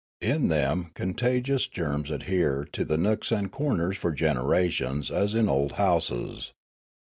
In 0.23 0.47
them 0.47 0.89
contagious 0.95 1.67
germs 1.67 2.09
adhere 2.09 2.65
to 2.71 2.83
the 2.85 2.97
nooks 2.97 3.31
and 3.31 3.51
corners 3.51 3.97
for 3.99 4.11
generations 4.11 5.11
as 5.11 5.35
in 5.35 5.47
old 5.47 5.73
houses. 5.73 6.53